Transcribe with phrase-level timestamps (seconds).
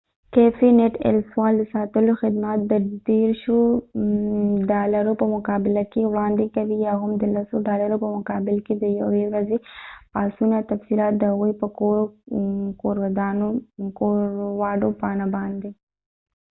[0.33, 2.73] کېفی نټ ایل سول د ساتلو خدمات د
[3.07, 3.69] ديرشو30
[4.71, 8.85] ډالرو په مقابل کې وراندي کوي یا هم د لسو ډالرو په مقابل کې د
[9.01, 9.57] یوې ورځی
[10.13, 11.67] پاسونه تفصیلات د هغوي په
[13.99, 15.71] کورکوواډو پاڼه باندي